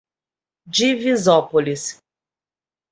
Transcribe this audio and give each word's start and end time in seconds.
Divisópolis 0.65 2.01